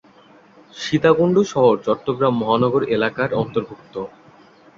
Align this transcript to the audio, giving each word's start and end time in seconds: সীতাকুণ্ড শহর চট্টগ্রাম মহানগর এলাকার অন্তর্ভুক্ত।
সীতাকুণ্ড 0.73 1.35
শহর 1.51 1.75
চট্টগ্রাম 1.85 2.33
মহানগর 2.41 2.81
এলাকার 2.95 3.29
অন্তর্ভুক্ত। 3.41 3.95